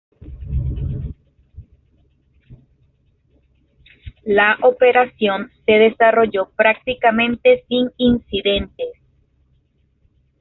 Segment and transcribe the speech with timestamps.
[4.23, 8.93] La operación se desarrolló prácticamente sin incidentes.